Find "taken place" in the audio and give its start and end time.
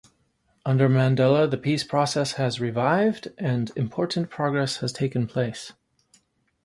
4.91-5.73